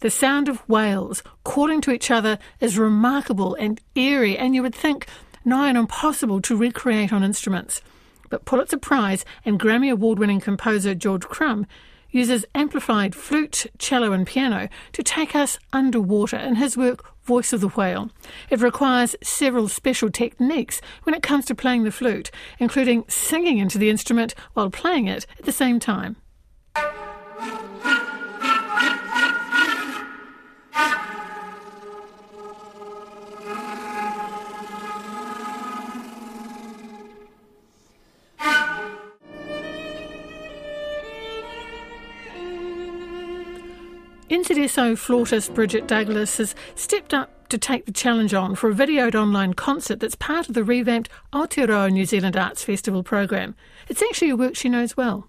[0.00, 4.74] The sound of whales calling to each other is remarkable and eerie, and you would
[4.74, 5.06] think
[5.44, 7.80] nigh on impossible to recreate on instruments.
[8.28, 11.66] But Pulitzer Prize and Grammy Award winning composer George Crumb
[12.10, 17.60] uses amplified flute, cello, and piano to take us underwater in his work Voice of
[17.60, 18.10] the Whale.
[18.50, 23.78] It requires several special techniques when it comes to playing the flute, including singing into
[23.78, 26.16] the instrument while playing it at the same time.
[44.56, 49.14] NZSO flautist Bridget Douglas has stepped up to take the challenge on for a videoed
[49.14, 53.54] online concert that's part of the revamped Aotearoa New Zealand Arts Festival program.
[53.90, 55.28] It's actually a work she knows well.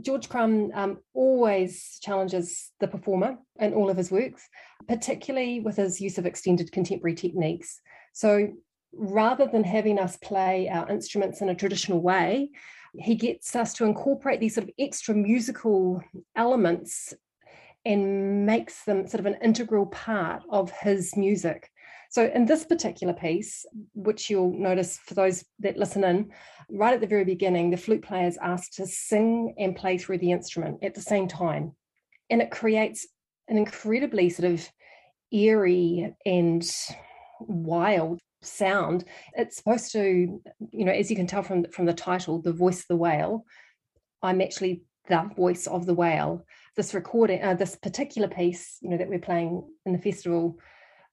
[0.00, 4.48] George Crumb um, always challenges the performer in all of his works,
[4.88, 7.80] particularly with his use of extended contemporary techniques.
[8.12, 8.48] So
[8.92, 12.50] rather than having us play our instruments in a traditional way,
[12.98, 16.02] he gets us to incorporate these sort of extra musical
[16.34, 17.14] elements
[17.84, 21.70] and makes them sort of an integral part of his music.
[22.10, 26.30] So, in this particular piece, which you'll notice for those that listen in,
[26.70, 30.18] right at the very beginning, the flute player is asked to sing and play through
[30.18, 31.72] the instrument at the same time.
[32.28, 33.06] And it creates
[33.48, 34.68] an incredibly sort of
[35.32, 36.70] eerie and
[37.40, 39.04] wild sound.
[39.34, 42.80] It's supposed to, you know, as you can tell from, from the title, The Voice
[42.80, 43.44] of the Whale,
[44.22, 46.44] I'm actually the voice of the whale
[46.76, 50.58] this recording, uh, this particular piece, you know, that we're playing in the festival,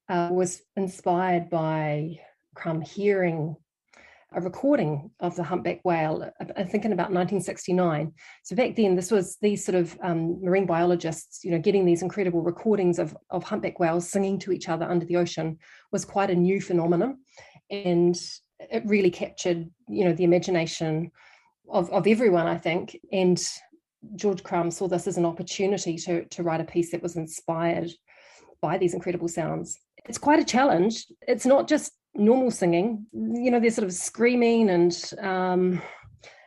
[0.07, 2.19] uh, was inspired by
[2.55, 3.55] Crumb hearing
[4.31, 6.29] a recording of the humpback whale.
[6.39, 8.13] I'm thinking about 1969.
[8.43, 12.03] So back then, this was these sort of um, marine biologists, you know, getting these
[12.03, 15.57] incredible recordings of of humpback whales singing to each other under the ocean
[15.91, 17.17] was quite a new phenomenon,
[17.71, 18.19] and
[18.59, 21.11] it really captured, you know, the imagination
[21.67, 23.41] of of everyone, I think, and
[24.15, 27.91] George Crumb saw this as an opportunity to, to write a piece that was inspired
[28.61, 29.77] by these incredible sounds.
[30.05, 31.05] It's quite a challenge.
[31.27, 33.05] It's not just normal singing.
[33.13, 35.81] You know, there's sort of screaming and um,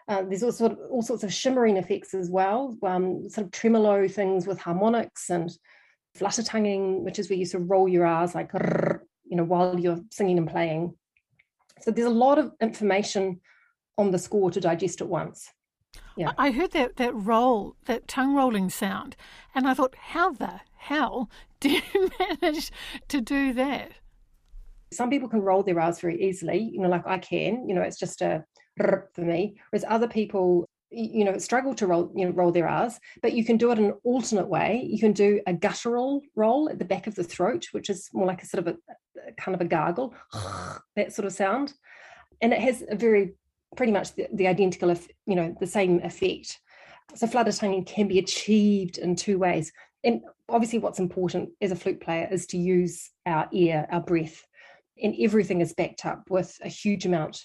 [0.08, 3.52] uh, there's all, sort of, all sorts of shimmering effects as well, um, sort of
[3.52, 5.50] tremolo things with harmonics and
[6.14, 9.78] flutter tonguing, which is where you sort of roll your R's like, you know, while
[9.78, 10.94] you're singing and playing.
[11.80, 13.40] So there's a lot of information
[13.96, 15.48] on the score to digest at once.
[16.16, 16.32] Yeah.
[16.36, 19.16] I heard that, that roll, that tongue rolling sound,
[19.54, 21.30] and I thought, how the hell
[21.60, 21.82] do you
[22.42, 22.70] manage
[23.08, 23.92] to do that?
[24.92, 27.82] Some people can roll their R's very easily, you know, like I can, you know,
[27.82, 28.44] it's just a
[28.76, 32.98] for me, whereas other people, you know, struggle to roll, you know, roll their R's,
[33.22, 34.86] but you can do it in an alternate way.
[34.86, 38.26] You can do a guttural roll at the back of the throat, which is more
[38.26, 38.78] like a sort of a,
[39.28, 40.14] a kind of a gargle,
[40.96, 41.74] that sort of sound.
[42.40, 43.34] And it has a very
[43.76, 44.94] pretty much the, the identical,
[45.26, 46.58] you know, the same effect.
[47.14, 49.72] So flutter tonguing can be achieved in two ways.
[50.04, 54.44] And obviously, what's important as a flute player is to use our ear, our breath,
[55.02, 57.44] and everything is backed up with a huge amount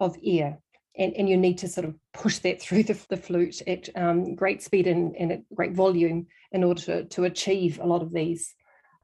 [0.00, 0.58] of air.
[0.98, 4.34] And, and you need to sort of push that through the, the flute at um,
[4.34, 8.12] great speed and, and at great volume in order to, to achieve a lot of
[8.12, 8.54] these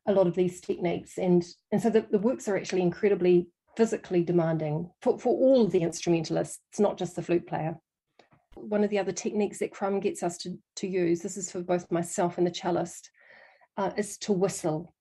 [0.07, 3.47] a lot of these techniques and and so the, the works are actually incredibly
[3.79, 7.79] physically demanding for, for all the instrumentalists, it's not just the flute player.
[8.57, 11.61] One of the other techniques that Crumb gets us to, to use, this is for
[11.61, 13.09] both myself and the cellist,
[13.77, 14.93] uh, is to whistle.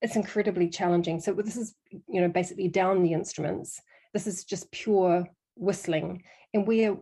[0.00, 1.20] It's incredibly challenging.
[1.20, 1.74] So this is,
[2.08, 3.78] you know, basically down the instruments.
[4.14, 5.26] This is just pure
[5.56, 6.22] whistling.
[6.54, 6.96] And we're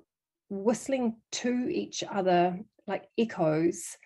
[0.51, 3.97] whistling to each other like echoes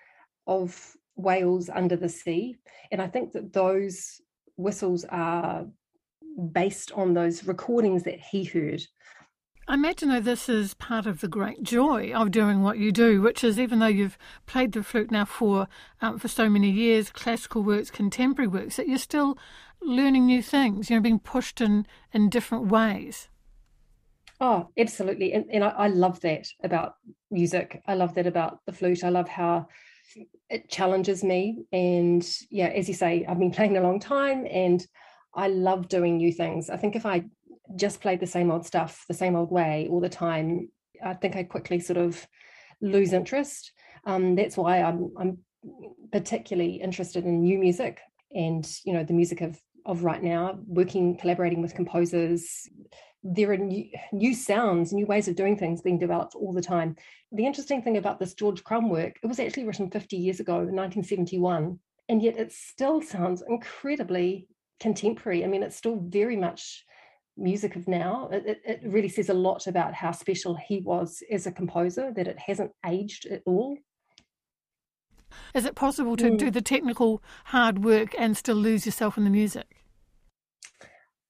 [0.47, 2.57] of whales under the sea.
[2.93, 4.21] And I think that those
[4.59, 5.65] whistles are
[6.41, 8.83] based on those recordings that he heard.
[9.71, 13.23] I imagine that this is part of the great joy of doing what you do,
[13.23, 15.69] which is even though you've played the flute now for
[16.01, 19.39] um, for so many years, classical works, contemporary works, that you're still
[19.81, 20.91] learning new things.
[20.91, 23.29] You know, being pushed in in different ways.
[24.41, 26.95] Oh, absolutely, and, and I, I love that about
[27.31, 27.81] music.
[27.87, 29.05] I love that about the flute.
[29.05, 29.69] I love how
[30.49, 34.85] it challenges me, and yeah, as you say, I've been playing a long time, and
[35.35, 36.71] I love doing new things.
[36.71, 37.25] I think if I
[37.77, 40.69] just played the same old stuff the same old way all the time,
[41.05, 42.27] I think I quickly sort of
[42.81, 43.73] lose interest.
[44.05, 45.39] Um, that's why I'm I'm
[46.13, 48.01] particularly interested in new music
[48.33, 52.69] and you know the music of of right now, working collaborating with composers.
[53.23, 56.97] There are new, new sounds, new ways of doing things being developed all the time.
[57.33, 60.55] The interesting thing about this George Crumb work, it was actually written 50 years ago,
[60.55, 61.79] 1971
[62.11, 64.49] and yet it still sounds incredibly
[64.81, 65.45] contemporary.
[65.45, 66.85] I mean, it's still very much
[67.37, 68.29] music of now.
[68.33, 72.27] It, it, really says a lot about how special he was as a composer, that
[72.27, 73.77] it hasn't aged at all.
[75.55, 76.39] Is it possible to mm.
[76.39, 79.85] do the technical hard work and still lose yourself in the music?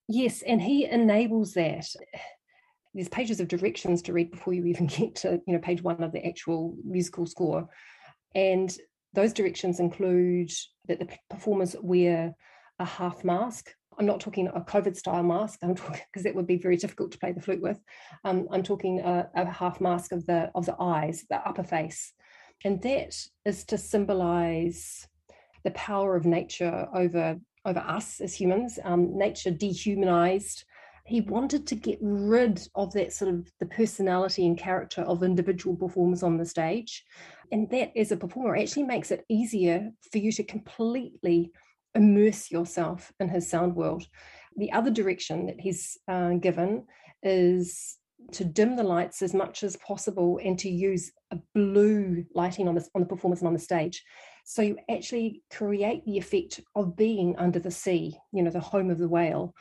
[0.07, 1.85] Yes, and he enables that.
[2.93, 6.03] There's pages of directions to read before you even get to, you know, page one
[6.03, 7.69] of the actual musical score.
[8.35, 8.75] And
[9.13, 10.51] those directions include
[10.87, 12.33] that the performers wear
[12.81, 13.71] a half mask.
[13.97, 15.59] I'm not talking a COVID style mask.
[15.61, 17.79] I'm talking because that would be very difficult to play the flute with.
[18.23, 22.13] Um, I'm talking a, a, half mask of the of the eyes, the upper face,
[22.65, 25.07] and that is to symbolize
[25.63, 28.79] the power of nature over over us as humans.
[28.83, 30.65] Um, nature dehumanized.
[31.05, 35.75] He wanted to get rid of that sort of the personality and character of individual
[35.75, 37.03] performers on the stage,
[37.51, 41.51] and that as a performer actually makes it easier for you to completely
[41.95, 44.05] immerse yourself in his sound world.
[44.57, 46.85] The other direction that he's uh, given
[47.23, 47.97] is
[48.33, 52.75] to dim the lights as much as possible and to use a blue lighting on
[52.75, 54.03] the, on the performance and on the stage.
[54.45, 58.89] So you actually create the effect of being under the sea, you know, the home
[58.89, 59.53] of the whale.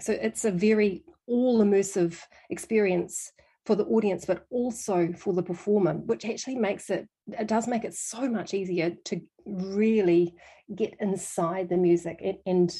[0.00, 2.18] So it's a very all immersive
[2.50, 3.32] experience
[3.64, 7.84] for the audience, but also for the performer, which actually makes it, it does make
[7.84, 10.34] it so much easier to really
[10.74, 12.74] get inside the music and, and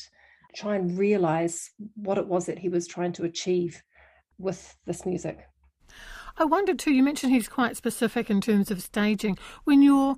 [0.54, 3.82] try and realize what it was that he was trying to achieve
[4.38, 5.38] with this music.
[6.36, 9.38] I wondered too, you mentioned he's quite specific in terms of staging.
[9.64, 10.16] When you're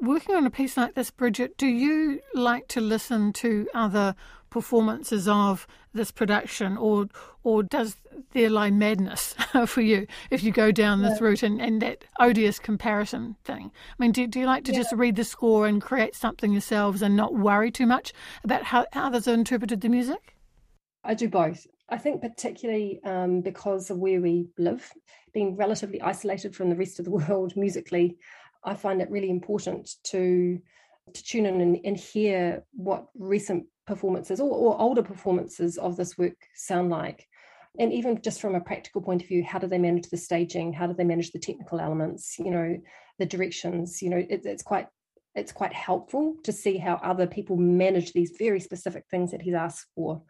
[0.00, 4.14] working on a piece like this, Bridget, do you like to listen to other
[4.56, 7.06] performances of this production, or
[7.44, 7.96] or does
[8.32, 9.34] there lie madness
[9.66, 11.26] for you if you go down this yeah.
[11.26, 13.70] route and, and that odious comparison thing?
[13.90, 14.78] I mean, do, do you like to yeah.
[14.78, 18.14] just read the score and create something yourselves and not worry too much
[18.44, 20.34] about how others have interpreted the music?
[21.04, 21.66] I do both.
[21.90, 24.90] I think particularly um, because of where we live,
[25.34, 28.16] being relatively isolated from the rest of the world musically,
[28.64, 30.58] I find it really important to
[31.12, 36.18] to tune in and, and hear what recent performances or, or older performances of this
[36.18, 37.26] work sound like?
[37.78, 40.72] And even just from a practical point of view how do they manage the staging?
[40.72, 42.78] How do they manage the technical elements you know
[43.18, 44.02] the directions?
[44.02, 44.86] You know it, it's quite
[45.34, 49.54] it's quite helpful to see how other people manage these very specific things that he's
[49.54, 50.22] asked for.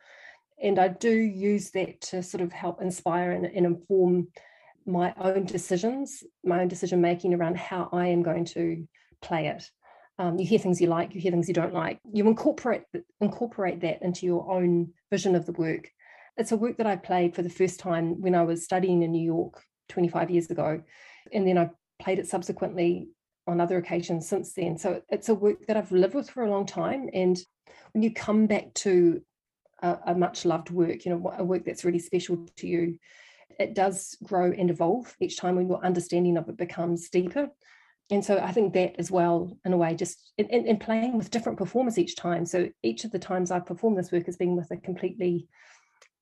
[0.62, 4.28] And i do use that to sort of help inspire and, and inform
[4.86, 8.86] my own decisions my own decision making around how i am going to
[9.20, 9.68] play it
[10.18, 12.00] um, you hear things you like, you hear things you don't like.
[12.10, 12.82] You incorporate
[13.20, 15.90] incorporate that into your own vision of the work.
[16.36, 19.12] It's a work that I played for the first time when I was studying in
[19.12, 20.82] New York 25 years ago,
[21.32, 23.08] and then I played it subsequently
[23.46, 24.78] on other occasions since then.
[24.78, 27.08] So it's a work that I've lived with for a long time.
[27.12, 27.38] And
[27.92, 29.22] when you come back to
[29.82, 32.98] a, a much loved work, you know, a work that's really special to you,
[33.58, 37.48] it does grow and evolve each time when your understanding of it becomes deeper
[38.10, 41.30] and so I think that as well, in a way, just in, in, playing with
[41.30, 42.46] different performers each time.
[42.46, 45.48] So each of the times I've performed this work has been with a completely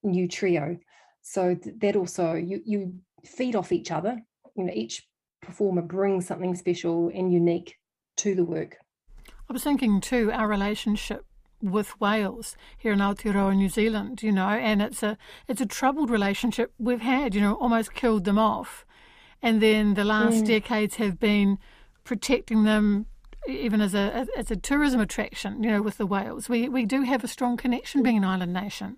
[0.02, 0.78] new trio.
[1.20, 2.94] So that also you you
[3.25, 4.19] feed off each other.
[4.56, 5.06] You know, each
[5.42, 7.76] performer brings something special and unique
[8.19, 8.76] to the work.
[9.28, 11.26] I was thinking too, our relationship
[11.60, 15.18] with whales here in Aotearoa, New Zealand, you know, and it's a
[15.49, 18.87] it's a troubled relationship we've had, you know, almost killed them off.
[19.42, 20.47] And then the last mm.
[20.47, 21.59] decades have been
[22.04, 23.06] protecting them
[23.46, 26.49] even as a as a tourism attraction, you know, with the whales.
[26.49, 28.96] We we do have a strong connection being an island nation.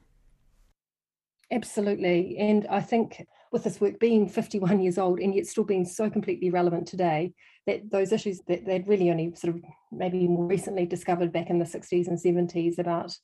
[1.50, 2.36] Absolutely.
[2.38, 6.10] And I think with this work being 51 years old and yet still being so
[6.10, 7.32] completely relevant today,
[7.66, 11.58] that those issues that they'd really only sort of maybe more recently discovered back in
[11.58, 13.16] the 60s and 70s about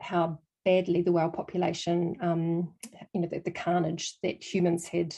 [0.00, 2.74] how badly the whale population, um,
[3.14, 5.14] you know, the, the carnage that humans had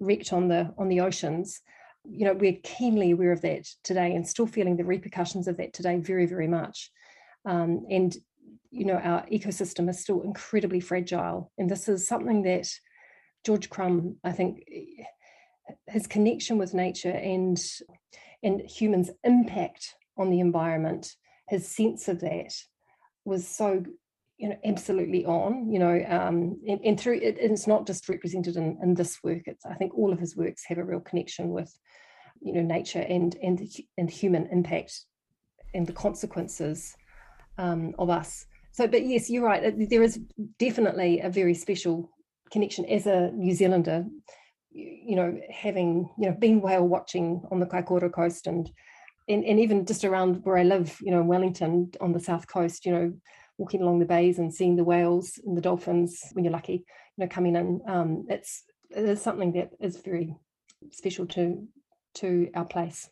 [0.00, 1.60] wreaked on the on the oceans
[2.04, 5.72] you know we're keenly aware of that today and still feeling the repercussions of that
[5.72, 6.90] today very very much.
[7.44, 8.14] Um, and
[8.70, 11.50] you know our ecosystem is still incredibly fragile.
[11.58, 12.68] And this is something that
[13.44, 14.64] george crumb i think
[15.86, 17.58] his connection with nature and
[18.42, 21.14] and humans impact on the environment
[21.48, 22.52] his sense of that
[23.24, 23.84] was so
[24.40, 28.56] you know absolutely on you know um, and, and, through it, it's not just represented
[28.56, 29.42] in, in this work.
[29.44, 31.72] It's i think all of his works have a real connection with
[32.40, 33.60] you know nature and and
[33.98, 35.04] and human impact
[35.74, 36.96] and the consequences
[37.58, 38.46] um, of us.
[38.72, 39.62] So but yes you're right.
[39.90, 40.18] There is
[40.58, 42.10] definitely a very special
[42.50, 44.04] connection as a new zealander
[44.72, 48.70] you know having you know been whale watching on the kaikoura coast and
[49.28, 52.84] and, and even just around where I live, you know, Wellington on the south coast,
[52.84, 53.12] you know,
[53.60, 56.82] walking along the bays and seeing the whales and the dolphins when you're lucky,
[57.16, 57.80] you know, coming in.
[57.86, 60.34] Um, it's it is something that is very
[60.90, 61.68] special to
[62.14, 63.08] to our place.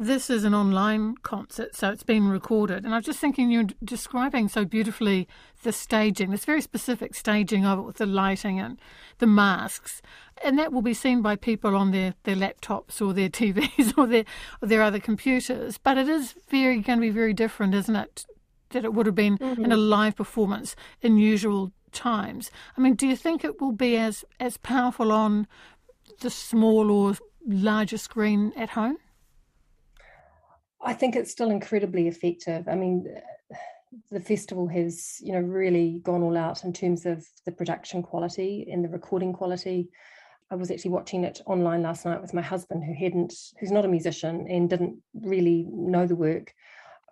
[0.00, 2.84] This is an online concert, so it's been recorded.
[2.84, 5.26] And I was just thinking you're describing so beautifully
[5.64, 8.80] the staging, this very specific staging of it with the lighting and
[9.18, 10.00] the masks.
[10.44, 14.06] And that will be seen by people on their, their laptops or their TVs or
[14.06, 14.24] their,
[14.62, 15.78] or their other computers.
[15.78, 18.24] But it is very going to be very different, isn't it,
[18.70, 19.64] that it would have been mm-hmm.
[19.64, 22.50] in a live performance in usual times.
[22.76, 25.46] I mean, do you think it will be as, as powerful on
[26.20, 28.98] the small or larger screen at home?
[30.80, 32.68] I think it's still incredibly effective.
[32.68, 33.06] I mean,
[34.10, 38.68] the festival has, you know, really gone all out in terms of the production quality
[38.70, 39.88] and the recording quality.
[40.50, 43.84] I was actually watching it online last night with my husband, who hadn't, who's not
[43.84, 46.54] a musician and didn't really know the work.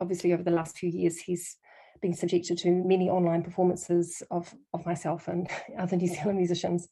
[0.00, 1.56] Obviously, over the last few years, he's
[2.00, 5.48] been subjected to many online performances of of myself and
[5.78, 6.88] other New Zealand musicians,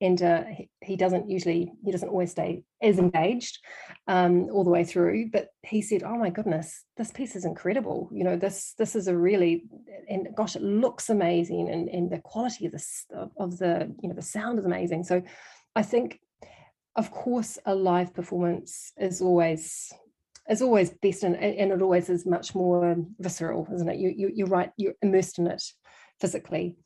[0.00, 3.58] and uh, he, he, doesn't usually he doesn't always stay as engaged
[4.06, 5.30] um, all the way through.
[5.30, 8.08] But he said oh my goodness this piece is incredible.
[8.12, 9.64] You know this this is a really
[10.08, 14.14] and gosh it looks amazing and and the quality of this of the you know
[14.14, 15.04] the sound is amazing.
[15.04, 15.22] So
[15.76, 16.18] i think
[16.96, 19.92] of course a live performance is always
[20.48, 24.30] is always best and, and it always is much more visceral isn't it you, you
[24.34, 25.62] you're right you're immersed in it
[26.20, 26.76] physically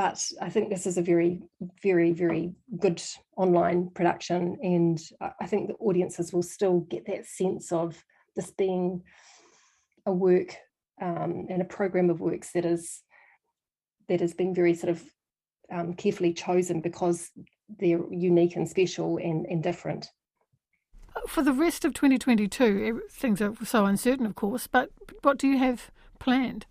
[0.00, 1.42] but I think this is a very,
[1.82, 3.02] very, very good
[3.36, 4.98] online production, and
[5.40, 8.02] I think the audiences will still get that sense of
[8.36, 9.02] this being
[10.06, 10.56] a work
[11.02, 13.02] um, and a program of works that is
[14.08, 15.02] that has been very sort of
[15.70, 17.30] um, carefully chosen because
[17.78, 20.08] they're unique and special and, and different.
[21.28, 24.90] For the rest of 2022, things are so uncertain, of course, but
[25.22, 26.66] what do you have planned?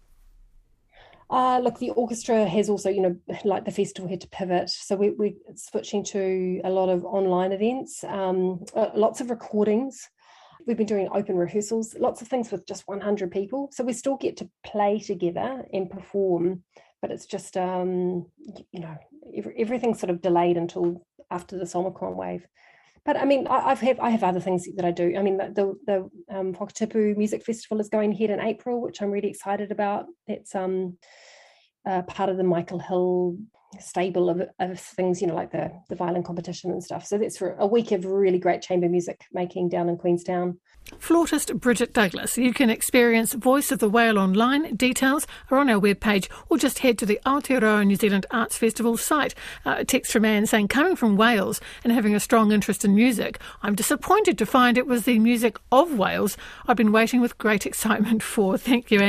[1.30, 4.70] Uh, look, the orchestra has also, you know, like the festival had to pivot.
[4.70, 10.10] So we, we're switching to a lot of online events, um, uh, lots of recordings.
[10.66, 13.70] We've been doing open rehearsals, lots of things with just 100 people.
[13.72, 16.64] So we still get to play together and perform,
[17.02, 18.26] but it's just, um,
[18.72, 18.98] you know,
[19.58, 22.46] everything's sort of delayed until after this Omicron wave.
[23.06, 25.16] But I mean, I, have have I have other things that I do.
[25.18, 29.02] I mean, the the, the um, Whakatipu Music Festival is going ahead in April, which
[29.02, 30.06] I'm really excited about.
[30.28, 30.98] It's um
[31.86, 33.38] uh, part of the Michael Hill
[33.80, 37.06] stable of, of things, you know, like the the violin competition and stuff.
[37.06, 40.58] So that's for a week of really great chamber music making down in Queenstown.
[40.98, 42.38] Flautist Bridget Douglas.
[42.38, 44.76] You can experience Voice of the Whale online.
[44.76, 48.98] Details are on our webpage or just head to the Aotearoa New Zealand Arts Festival
[48.98, 49.36] site.
[49.66, 52.96] Uh, a text from Anne saying, coming from Wales and having a strong interest in
[52.96, 57.38] music, I'm disappointed to find it was the music of Wales I've been waiting with
[57.38, 58.58] great excitement for.
[58.58, 59.08] Thank you, Anne.